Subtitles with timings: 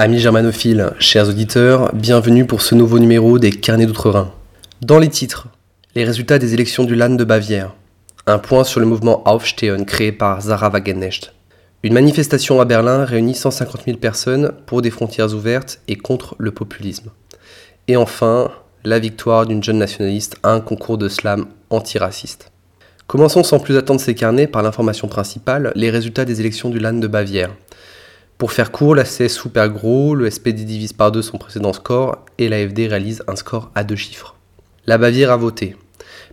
[0.00, 4.30] Amis germanophiles, chers auditeurs, bienvenue pour ce nouveau numéro des Carnets d'Outre-Rhin.
[4.80, 5.48] Dans les titres,
[5.96, 7.74] les résultats des élections du Land de Bavière,
[8.28, 11.32] un point sur le mouvement Aufstehen créé par Zara Wagenknecht,
[11.82, 16.52] une manifestation à Berlin réunit 150 000 personnes pour des frontières ouvertes et contre le
[16.52, 17.10] populisme.
[17.88, 18.52] Et enfin,
[18.84, 22.52] la victoire d'une jeune nationaliste à un concours de slam antiraciste.
[23.08, 27.00] Commençons sans plus attendre ces carnets par l'information principale, les résultats des élections du Land
[27.00, 27.50] de Bavière.
[28.38, 32.24] Pour faire court, la CSU perd gros, le SPD divise par deux son précédent score
[32.38, 34.36] et l'AFD réalise un score à deux chiffres.
[34.86, 35.74] La Bavière a voté.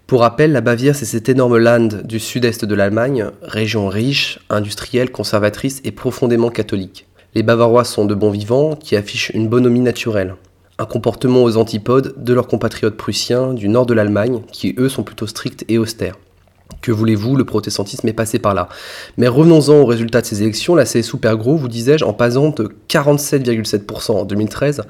[0.05, 5.11] Pour rappel, la Bavière, c'est cet énorme land du sud-est de l'Allemagne, région riche, industrielle,
[5.11, 7.07] conservatrice et profondément catholique.
[7.33, 10.35] Les Bavarois sont de bons vivants qui affichent une bonhomie naturelle.
[10.77, 15.03] Un comportement aux antipodes de leurs compatriotes prussiens du nord de l'Allemagne, qui eux sont
[15.03, 16.17] plutôt stricts et austères.
[16.81, 18.69] Que voulez-vous, le protestantisme est passé par là.
[19.17, 22.49] Mais revenons-en aux résultats de ces élections, la CSU perd gros, vous disais-je, en passant
[22.49, 24.83] de 47,7% en 2013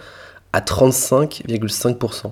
[0.54, 2.32] à 35,5%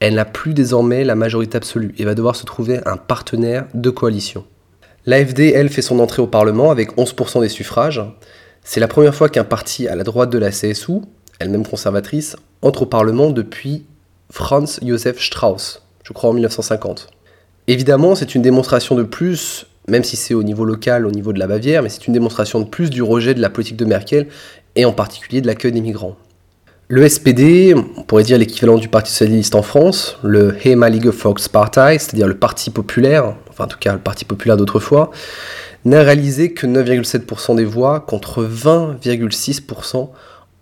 [0.00, 3.90] elle n'a plus désormais la majorité absolue et va devoir se trouver un partenaire de
[3.90, 4.44] coalition.
[5.06, 8.02] L'AFD, elle, fait son entrée au Parlement avec 11% des suffrages.
[8.64, 11.00] C'est la première fois qu'un parti à la droite de la CSU,
[11.38, 13.84] elle-même conservatrice, entre au Parlement depuis
[14.30, 17.08] Franz Josef Strauss, je crois en 1950.
[17.70, 21.38] Évidemment, c'est une démonstration de plus, même si c'est au niveau local, au niveau de
[21.38, 24.26] la Bavière, mais c'est une démonstration de plus du rejet de la politique de Merkel
[24.74, 26.16] et en particulier de l'accueil des migrants.
[26.88, 32.26] Le SPD, on pourrait dire l'équivalent du Parti socialiste en France, le Heimalige Volkspartei, c'est-à-dire
[32.26, 35.12] le Parti populaire, enfin en tout cas le Parti populaire d'autrefois,
[35.84, 40.08] n'a réalisé que 9,7% des voix contre 20,6%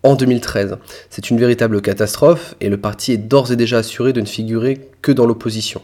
[0.03, 0.77] en 2013.
[1.09, 4.91] C'est une véritable catastrophe et le parti est d'ores et déjà assuré de ne figurer
[5.01, 5.81] que dans l'opposition.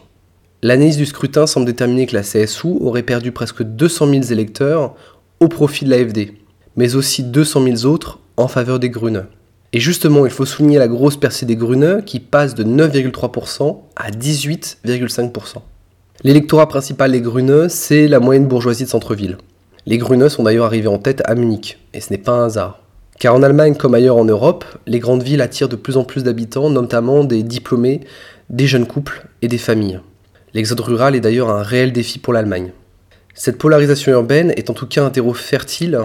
[0.62, 4.96] L'analyse du scrutin semble déterminer que la CSU aurait perdu presque 200 000 électeurs
[5.40, 6.34] au profit de l'AFD,
[6.76, 9.26] mais aussi 200 000 autres en faveur des Grüne.
[9.74, 14.10] Et justement, il faut souligner la grosse percée des Gruneux qui passe de 9,3% à
[14.10, 15.58] 18,5%.
[16.24, 19.38] L'électorat principal des Gruneux, c'est la moyenne bourgeoisie de centre-ville.
[19.86, 22.80] Les Gruneux sont d'ailleurs arrivés en tête à Munich, et ce n'est pas un hasard.
[23.20, 26.24] Car en Allemagne comme ailleurs en Europe, les grandes villes attirent de plus en plus
[26.24, 28.02] d'habitants, notamment des diplômés,
[28.50, 30.00] des jeunes couples et des familles.
[30.56, 32.72] L'exode rural est d'ailleurs un réel défi pour l'Allemagne.
[33.34, 36.00] Cette polarisation urbaine est en tout cas un terreau fertile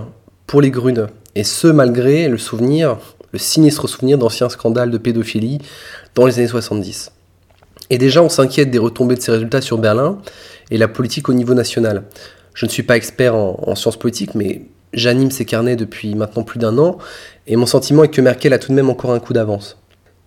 [0.48, 1.06] pour les Gruneux,
[1.36, 2.98] et ce malgré le souvenir
[3.32, 5.58] le sinistre souvenir d'anciens scandales de pédophilie
[6.16, 7.12] dans les années 70.
[7.90, 10.18] Et déjà, on s'inquiète des retombées de ces résultats sur Berlin
[10.72, 12.02] et la politique au niveau national.
[12.52, 14.62] Je ne suis pas expert en, sciences politiques, mais
[14.92, 16.98] j'anime ces carnets depuis maintenant plus d'un an,
[17.46, 19.79] et mon sentiment est que Merkel a tout de même encore un coup d'avance.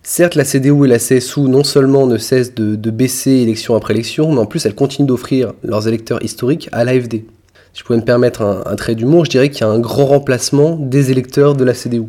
[0.06, 4.30] Certes, la CDU et la CSU non seulement ne cessent de, baisser élection après élection,
[4.30, 7.24] mais en plus elles continuent d'offrir leurs électeurs historiques à l'AFD.
[7.72, 9.78] Si je pouvais me permettre un, un trait d'humour, je dirais qu'il y a un
[9.78, 12.08] grand remplacement des électeurs de la CDU.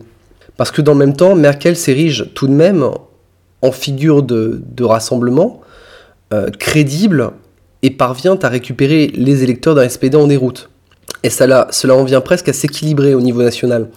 [0.57, 2.85] Parce que dans le même temps, Merkel s'érige tout de même
[3.61, 5.61] en figure de, rassemblement
[6.34, 7.31] euh, crédible
[7.81, 10.69] et parvient à récupérer les électeurs d'un SPD en déroute.
[11.23, 13.88] Et cela, cela en vient presque à s'équilibrer au niveau national.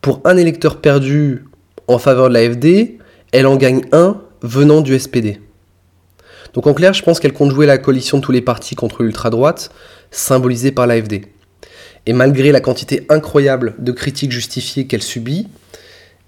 [0.00, 1.44] Pour un électeur perdu
[1.88, 2.97] en faveur de l'AFD,
[3.32, 5.40] elle en gagne un venant du SPD.
[6.54, 9.02] Donc en clair, je pense qu'elle compte jouer la coalition de tous les partis contre
[9.02, 9.70] l'ultra-droite,
[10.10, 11.26] symbolisée par l'AFD.
[12.06, 15.48] Et malgré la quantité incroyable de critiques justifiées qu'elle subit,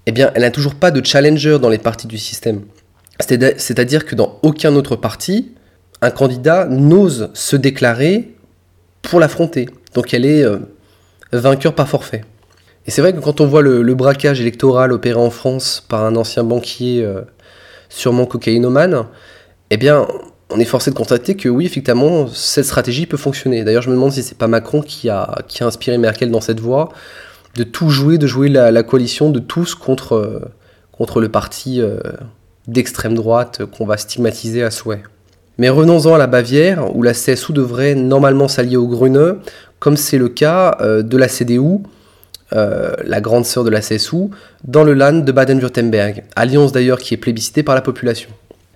[0.05, 2.61] eh bien, elle n'a toujours pas de challenger dans les partis du système.
[3.19, 5.51] C'est-à-dire que dans aucun autre parti,
[6.01, 8.35] un candidat n'ose se déclarer
[9.01, 9.69] pour l'affronter.
[9.93, 10.57] Donc elle est euh,
[11.31, 12.23] vainqueur par forfait.
[12.87, 16.15] Et c'est vrai que quand on voit le, braquage électoral opéré en France par un
[16.15, 17.21] ancien banquier euh,
[17.89, 19.05] sûrement cocaïnomane,
[19.69, 20.07] eh bien,
[20.49, 23.63] on est forcé de constater que oui, effectivement, cette stratégie peut fonctionner.
[23.63, 26.41] D'ailleurs, je me demande si c'est pas Macron qui a, qui a inspiré Merkel dans
[26.41, 26.89] cette voie
[27.55, 30.39] de tout jouer, de jouer la, coalition de tous contre, euh,
[30.91, 31.99] contre le parti euh,
[32.67, 35.03] d'extrême droite qu'on va stigmatiser à souhait.
[35.57, 39.35] Mais revenons-en à la Bavière, où la CSU devrait normalement s'allier au Grüne,
[39.79, 41.81] comme c'est le cas de la CDU,
[42.51, 44.29] la grande sœur de la CSU,
[44.65, 48.29] dans le Land de Baden-Württemberg, alliance d'ailleurs qui est plébiscitée par la population.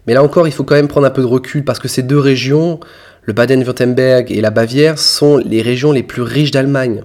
[0.07, 2.03] Mais là encore, il faut quand même prendre un peu de recul parce que ces
[2.03, 2.79] deux régions,
[3.23, 7.03] le Baden-Württemberg et la Bavière, sont les régions les plus riches d'Allemagne.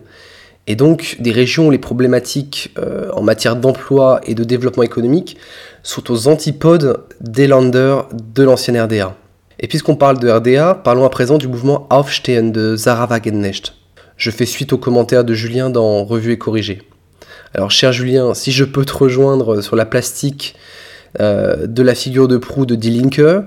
[0.67, 5.37] Et donc des régions où les problématiques euh, en matière d'emploi et de développement économique
[5.83, 9.17] sont aux antipodes des landers de l'ancienne RDA.
[9.59, 13.75] Et puisqu'on parle de RDA, parlons à présent du mouvement Aufstehen de Zara Wagenknecht.
[14.21, 16.83] Je fais suite aux commentaires de Julien dans Revue et Corrigé.
[17.55, 20.57] Alors, cher Julien, si je peux te rejoindre sur la plastique
[21.21, 23.47] euh, de la figure de proue de Die Linke,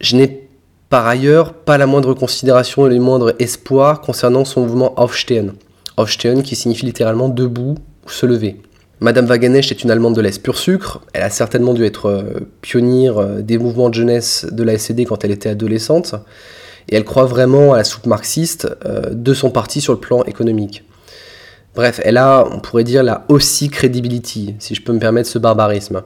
[0.00, 0.48] je n'ai
[0.90, 5.52] par ailleurs pas la moindre considération et le moindre espoir concernant son mouvement Aufstehen.
[5.96, 8.56] Aufstehen qui signifie littéralement debout ou se lever.
[8.98, 11.00] Madame Wagenecht est une Allemande de l'Est pur sucre.
[11.12, 15.06] Elle a certainement dû être euh, pionnière euh, des mouvements de jeunesse de la SED
[15.06, 16.16] quand elle était adolescente.
[16.88, 18.68] Et elle croit vraiment à la soupe marxiste
[19.10, 20.84] de son parti sur le plan économique.
[21.74, 25.38] Bref, elle a, on pourrait dire, la aussi credibility, si je peux me permettre ce
[25.38, 26.02] barbarisme.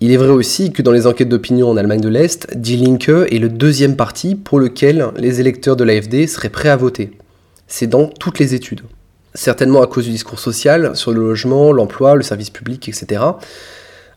[0.00, 3.10] Il est vrai aussi que dans les enquêtes d'opinion en Allemagne de l'Est, Die Linke
[3.10, 7.10] est le deuxième parti pour lequel les électeurs de l'AFD seraient prêts à voter.
[7.66, 8.80] C'est dans toutes les études.
[9.34, 13.22] Certainement à cause du discours social sur le logement, l'emploi, le service public, etc.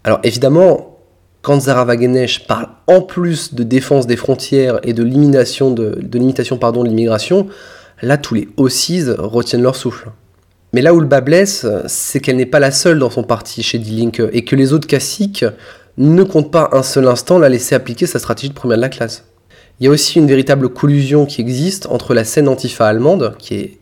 [0.06, 0.93] Alors évidemment,
[1.44, 7.48] quand Zara Wagenesch parle en plus de défense des frontières et de limitation de, l'immigration,
[8.02, 10.10] là tous les O6 retiennent leur souffle.
[10.72, 13.62] Mais là où le bas blesse, c'est qu'elle n'est pas la seule dans son parti
[13.62, 15.46] chez Die et que les autres classiques
[15.98, 18.90] ne comptent pas un seul instant la laisser appliquer sa stratégie de première de la
[18.90, 19.26] classe.
[19.80, 23.56] Il y a aussi une véritable collusion qui existe entre la scène antifa allemande, qui
[23.56, 23.80] est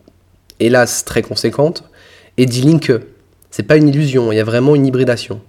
[0.60, 1.84] hélas très conséquente,
[2.38, 2.94] et Die Linke.
[3.52, 5.42] C'est pas une illusion, il y a vraiment une hybridation.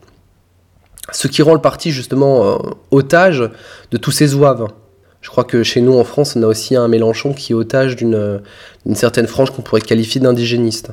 [1.10, 2.56] Ce qui rend le parti justement euh,
[2.90, 3.50] otage
[3.90, 4.68] de tous ces zouaves.
[5.20, 7.96] Je crois que chez nous en France, on a aussi un Mélenchon qui est otage
[7.96, 8.40] d'une
[8.94, 10.92] certaine frange qu'on pourrait qualifier d'indigéniste.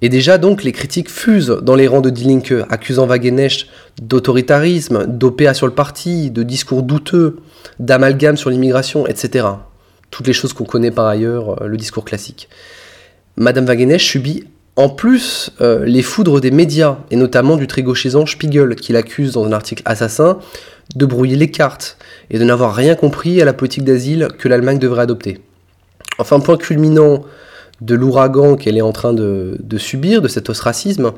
[0.00, 3.66] Et déjà donc les critiques fusent dans les rangs de Die Linke, accusant Wagenecht
[4.00, 7.38] d'autoritarisme, d'OPA sur le parti, de discours douteux,
[7.80, 9.46] d'amalgame sur l'immigration, etc.
[10.10, 12.48] Toutes les choses qu'on connaît par ailleurs, euh, le discours classique.
[13.36, 14.44] Madame Wagenecht subit
[14.78, 19.32] en plus euh, les foudres des médias, et notamment du très gauchisant Spiegel, qui l'accuse
[19.32, 20.38] dans un article assassin
[20.94, 21.98] de brouiller les cartes
[22.30, 25.40] et de n'avoir rien compris à la politique d'asile que l'Allemagne devrait adopter.
[26.20, 27.24] Enfin, point culminant
[27.80, 31.10] de l'ouragan qu'elle est en train de, subir, de cet ostracisme,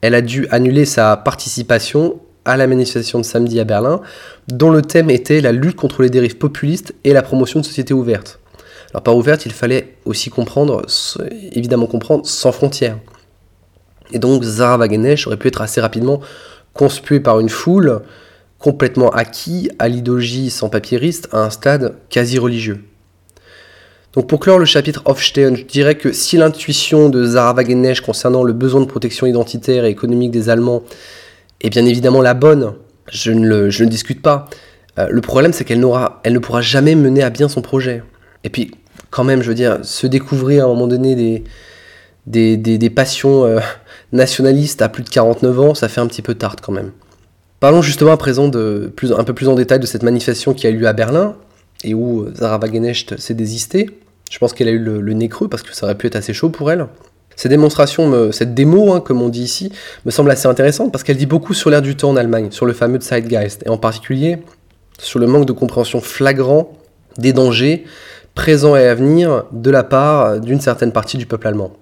[0.00, 4.00] elle a dû annuler sa participation à la manifestation de samedi à Berlin,
[4.46, 7.94] dont le thème était la lutte contre les dérives populistes et la promotion de sociétés
[7.94, 8.38] ouvertes.
[8.92, 10.86] Alors par ouverte, il fallait aussi comprendre,
[11.52, 12.98] évidemment comprendre, sans frontières.
[14.12, 16.20] Et donc Zara Wagenesch aurait pu être assez rapidement
[16.72, 18.00] conspuée par une foule
[18.58, 22.82] complètement acquis à l'idéologie sans papieriste à un stade quasi religieux.
[24.14, 28.42] Donc pour clore le chapitre Aufstehen, je dirais que si l'intuition de Zara Wagenesch concernant
[28.42, 30.82] le besoin de protection identitaire et économique des Allemands
[31.60, 32.72] est bien évidemment la bonne,
[33.10, 34.48] je ne le, discute pas.
[34.98, 35.84] Euh, le problème c'est qu'elle
[36.24, 38.02] elle ne pourra jamais mener à bien son projet.
[38.44, 38.70] Et puis
[39.10, 41.44] quand même, je veux dire, se découvrir à un moment donné des,
[42.26, 43.60] des, des, passions euh,
[44.12, 46.92] nationalistes à plus de 49 ans, ça fait un petit peu tard quand même.
[47.60, 50.66] Parlons justement à présent de plus, un peu plus en détail de cette manifestation qui
[50.66, 51.36] a eu lieu à Berlin
[51.82, 53.90] et où Zara Wagenecht s'est désistée.
[54.30, 56.32] Je pense qu'elle a eu le, nez creux parce que ça aurait pu être assez
[56.32, 56.86] chaud pour elle.
[57.34, 59.72] Cette démonstration, cette démo, hein, comme on dit ici,
[60.04, 62.66] me semble assez intéressante parce qu'elle dit beaucoup sur l'air du temps en Allemagne, sur
[62.66, 64.38] le fameux Zeitgeist, et en particulier
[64.98, 66.72] sur le manque de compréhension flagrant
[67.16, 67.84] des dangers
[68.38, 71.72] présents et à venir de la part d'une certaine partie du peuple allemand.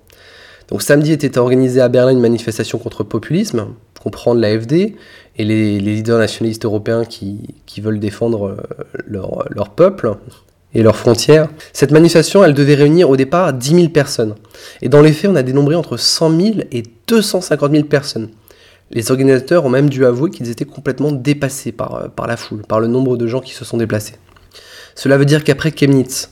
[0.68, 3.66] Donc samedi était organisée à Berlin une manifestation contre le populisme,
[4.02, 4.96] comprendre l'AFD
[5.36, 7.46] et les, leaders nationalistes européens qui,
[7.82, 8.56] veulent défendre euh,
[9.06, 10.14] leur, peuple
[10.72, 11.50] et leurs frontières.
[11.74, 14.34] Cette manifestation, elle devait réunir au départ 10 000 personnes.
[14.80, 18.30] Et dans les faits, on a dénombré entre 100 000 et 250 000 personnes.
[18.90, 22.80] Les organisateurs ont même dû avouer qu'ils étaient complètement dépassés euh, par la foule, par
[22.80, 24.14] le nombre de gens qui se sont déplacés.
[24.94, 26.30] Cela veut dire qu'après Chemnitz,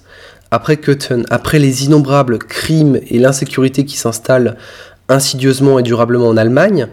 [0.55, 0.79] après
[1.31, 4.57] après les innombrables crimes et l'insécurité qui s'installent
[5.09, 6.87] insidieusement et durablement en Allemagne,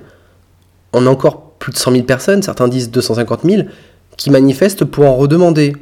[0.93, 3.63] on a encore plus de 100 000 personnes, certains disent 250 000,
[4.17, 5.75] qui manifestent pour en redemander,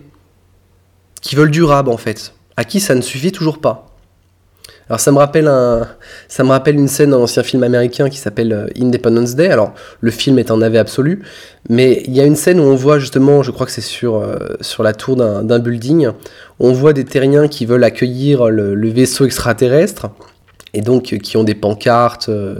[1.21, 3.88] qui veulent du rab en fait, à qui ça ne suffit toujours pas.
[4.89, 5.87] Alors ça me rappelle un,
[6.27, 9.49] ça me rappelle une scène dans un ancien film américain qui s'appelle euh, Independence Day.
[9.49, 11.23] Alors le film est un navet absolu,
[11.69, 14.17] mais il y a une scène où on voit justement, je crois que c'est sur
[14.17, 16.09] euh, sur la tour d'un building,
[16.59, 20.07] on voit des terriens qui veulent accueillir le, vaisseau extraterrestre
[20.73, 22.29] et donc qui ont des pancartes.
[22.29, 22.55] Euh,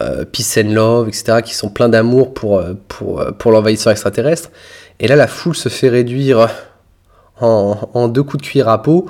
[0.00, 3.90] euh, Peace and Love, etc., qui sont pleins d'amour pour, euh, pour, euh, pour l'envahisseur
[3.90, 4.50] extraterrestre.
[5.00, 6.48] Et là, la foule se fait réduire
[7.40, 9.06] en, deux coups de cuir à peau.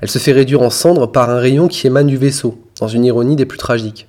[0.00, 3.04] Elle se fait réduire en cendres par un rayon qui émane du vaisseau, dans une
[3.04, 4.08] ironie des plus tragiques.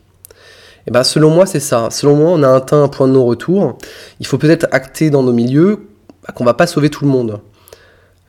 [0.87, 1.89] Et ben, selon moi, c'est ça.
[1.91, 3.77] Selon moi, on a atteint un point de non-retour.
[4.19, 5.87] Il faut peut-être acter dans nos milieux
[6.25, 7.41] bah, qu'on va pas sauver tout le monde.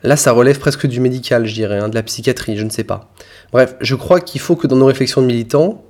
[0.03, 2.85] Là, ça relève presque du médical, je dirais, hein, de la psychiatrie, je ne sais
[2.85, 3.13] pas.
[3.53, 5.85] Bref, je crois qu'il faut que dans nos réflexions de militants,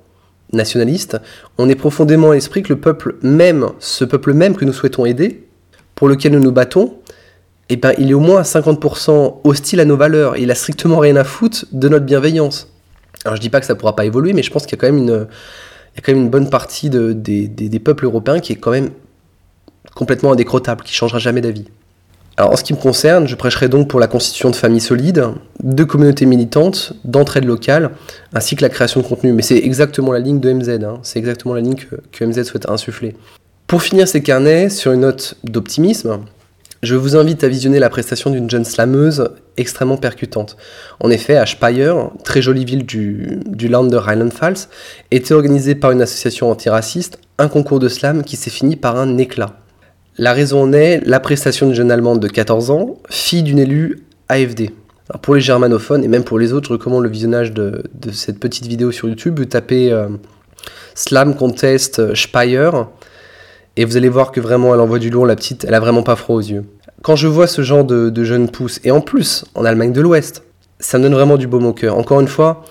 [0.51, 1.17] nationaliste,
[1.57, 5.05] on est profondément à l'esprit que le peuple même, ce peuple même que nous souhaitons
[5.05, 5.47] aider,
[5.95, 6.95] pour lequel nous nous battons,
[7.73, 10.35] eh ben, il est au moins à 50% hostile à nos valeurs.
[10.35, 12.67] Il a strictement rien à foutre de notre bienveillance.
[13.23, 14.81] Alors je dis pas que ça pourra pas évoluer, mais je pense qu'il y a
[14.81, 15.27] quand même une,
[15.93, 18.71] il y a quand même une bonne partie de, des, peuples européens qui est quand
[18.71, 18.89] même
[19.95, 21.65] complètement indécrottable, qui changera jamais d'avis.
[22.35, 25.25] Alors en ce qui me concerne, je prêcherai donc pour la constitution de familles solides,
[25.63, 27.91] de communautés militantes, d'entraide locale,
[28.33, 29.31] ainsi que la création de contenu.
[29.31, 30.99] Mais c'est exactement la ligne de MZ, hein.
[31.03, 33.15] c'est exactement la ligne que MZ souhaite insuffler.
[33.67, 36.19] Pour finir ces carnets sur une note d'optimisme,
[36.83, 40.57] je vous invite à visionner la prestation d'une jeune slameuse extrêmement percutante.
[40.99, 44.67] En effet, à Speyer, très jolie ville du, land de Rheinland-Pfalz,
[45.11, 49.17] était organisé par une association antiraciste un concours de slam qui s'est fini par un
[49.17, 49.59] éclat.
[50.17, 54.03] La raison en est la prestation d'une jeune Allemande de 14 ans, fille d'une élue
[54.27, 54.71] AFD.
[55.21, 58.39] Pour les germanophones et même pour les autres, je recommande le visionnage de, de cette
[58.39, 59.37] petite vidéo sur YouTube.
[59.39, 60.07] Vous tapez euh,
[60.95, 62.69] Slam Contest Speyer
[63.81, 66.03] et vous allez voir que vraiment elle envoie du lourd, la petite, elle a vraiment
[66.03, 66.65] pas froid aux yeux.
[67.01, 70.43] Quand je vois ce genre de, jeunes pousses, et en plus en Allemagne de l'Ouest,
[70.79, 71.97] ça me donne vraiment du baume au cœur.
[71.97, 72.63] Encore une fois,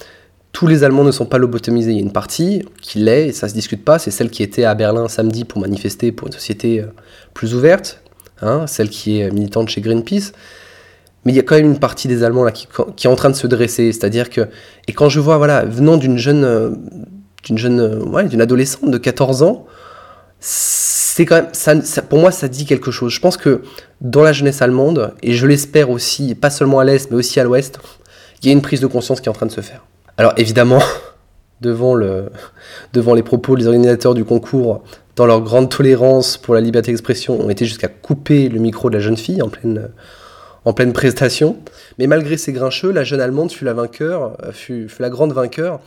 [0.53, 1.91] tous les Allemands ne sont pas lobotomisés.
[1.91, 4.45] Il y a une partie qui l'est, et ça se discute pas, c'est celle qui
[4.45, 6.85] était à Berlin samedi pour manifester pour une société
[7.35, 8.05] plus ouverte,
[8.41, 10.31] hein, celle qui est militante chez Greenpeace.
[11.25, 13.17] Mais il y a quand même une partie des Allemands là qui, qui est en
[13.17, 14.43] train de se dresser, c'est-à-dire que
[14.87, 16.79] et quand je vois voilà venant d'une jeune
[17.43, 19.67] d'une jeune ouais, d'une adolescente de 14 ans,
[20.41, 23.13] c'est quand même ça, pour moi ça dit quelque chose.
[23.13, 23.63] Je pense que
[24.01, 27.45] dans la jeunesse allemande et je l'espère aussi pas seulement à l'est mais aussi à
[27.45, 27.79] l'ouest,
[28.43, 29.85] il y a une prise de conscience qui est en train de se faire.
[30.17, 30.81] Alors évidemment,
[31.61, 32.31] devant, le,
[32.93, 34.83] devant les propos, les organisateurs du concours,
[35.17, 38.95] dans leur grande tolérance pour la liberté d'expression, ont été jusqu'à couper le micro de
[38.95, 39.91] la jeune fille en pleine,
[40.65, 41.59] en pleine prestation.
[41.99, 45.81] Mais malgré ces grincheux, la jeune Allemande fut la vainqueur, fut, fut la grande vainqueur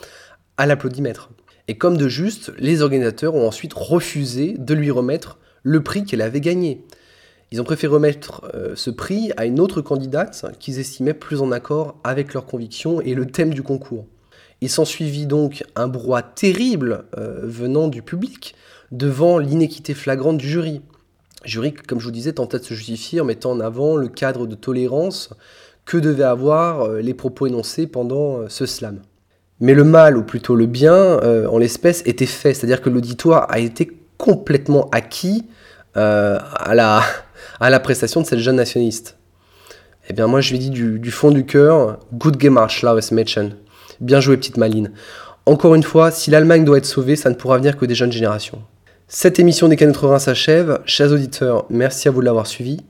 [0.58, 1.30] à l'applaudimètre.
[1.68, 6.22] Et comme de juste, les organisateurs ont ensuite refusé de lui remettre le prix qu'elle
[6.22, 6.84] avait gagné.
[7.52, 11.52] Ils ont préféré remettre euh, ce prix à une autre candidate qu'ils estimaient plus en
[11.52, 14.08] accord avec leurs convictions et le thème du concours.
[14.60, 18.56] Il s'ensuivit donc un brouhaha terrible euh, venant du public
[18.92, 20.82] devant l'inéquité flagrante du jury.
[21.46, 24.48] Jury, comme je vous disais, tentait de se justifier en mettant en avant le cadre
[24.48, 25.30] de tolérance
[25.86, 29.00] que devaient avoir euh, les propos énoncés pendant ce slam.
[29.64, 33.48] Mais le mal, ou plutôt le bien, euh, en l'espèce, était fait, c'est-à-dire que l'auditoire
[33.50, 35.46] a été complètement acquis
[35.96, 39.16] euh, à, la, prestation de cette jeune nationaliste.
[40.10, 43.56] Eh bien, moi, je lui dis du, fond du cœur, good gemacht, Schlaues Mädchen.
[44.02, 44.92] Bien joué, petite maline.
[45.46, 48.12] Encore une fois, si l'Allemagne doit être sauvée, ça ne pourra venir que des jeunes
[48.12, 48.62] générations.
[49.08, 50.82] Cette émission des Canettes Rhin s'achève.
[50.86, 52.82] Chers auditeurs, merci à vous de l'avoir suivi.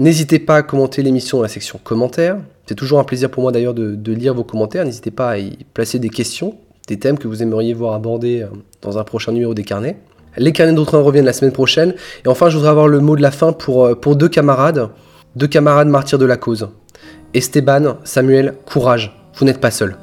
[0.00, 2.38] N'hésitez pas à commenter l'émission dans la section commentaires.
[2.64, 4.86] C'est toujours un plaisir pour moi d'ailleurs de, lire vos commentaires.
[4.86, 6.56] N'hésitez pas à y placer des questions,
[6.88, 8.46] des thèmes que vous aimeriez voir abordés
[8.80, 9.98] dans un prochain numéro des carnets.
[10.38, 11.94] Les carnets d'autres reviennent la semaine prochaine.
[12.24, 14.88] Et enfin, je voudrais avoir le mot de la fin pour, pour deux camarades,
[15.36, 16.70] deux camarades martyrs de la cause.
[17.34, 19.96] Esteban, Samuel, courage, vous n'êtes pas seul.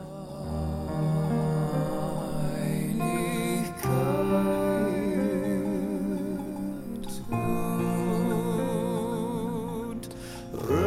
[10.66, 10.87] Run.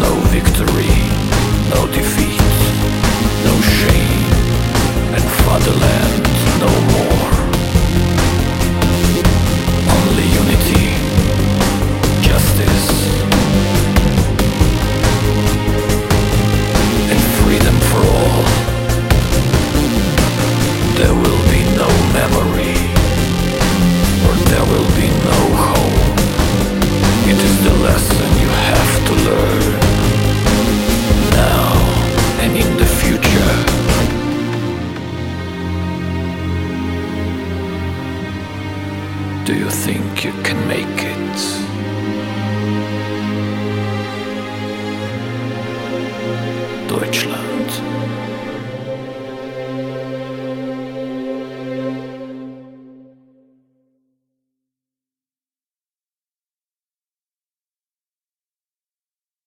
[0.00, 0.92] No victory,
[1.70, 2.40] no defeat,
[3.44, 4.32] no shame,
[5.14, 6.24] and fatherland
[6.60, 7.11] no more.